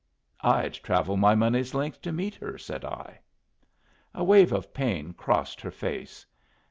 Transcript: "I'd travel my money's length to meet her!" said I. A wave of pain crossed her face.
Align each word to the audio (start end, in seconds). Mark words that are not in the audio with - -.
"I'd 0.43 0.73
travel 0.73 1.15
my 1.15 1.35
money's 1.35 1.75
length 1.75 2.01
to 2.01 2.11
meet 2.11 2.33
her!" 2.33 2.57
said 2.57 2.83
I. 2.83 3.19
A 4.15 4.23
wave 4.23 4.51
of 4.51 4.73
pain 4.73 5.13
crossed 5.13 5.61
her 5.61 5.69
face. 5.69 6.25